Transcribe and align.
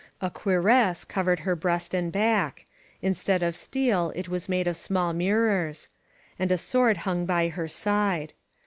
A 0.19 0.31
cuirass 0.31 1.03
covered 1.05 1.41
her 1.41 1.55
breast 1.55 1.93
and 1.93 2.11
back; 2.11 2.65
inr 3.03 3.15
stead 3.15 3.43
of 3.43 3.55
steel 3.55 4.11
it 4.15 4.29
was 4.29 4.49
made 4.49 4.65
of 4.67 4.75
small 4.75 5.13
mirrors. 5.13 5.89
And 6.39 6.51
a 6.51 6.57
sword 6.57 6.97
hung 7.05 7.29
at 7.29 7.49
her 7.51 7.67
side. 7.67 8.33